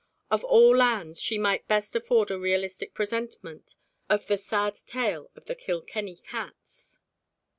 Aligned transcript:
Of 0.31 0.43
all 0.43 0.75
lands 0.75 1.21
she 1.21 1.37
might 1.37 1.67
best 1.67 1.95
afford 1.95 2.31
a 2.31 2.39
realistic 2.39 2.95
presentment 2.95 3.75
of 4.09 4.25
the 4.25 4.35
sad 4.37 4.73
tale 4.87 5.29
of 5.35 5.45
the 5.45 5.53
Kilkenny 5.53 6.15
cats. 6.15 6.97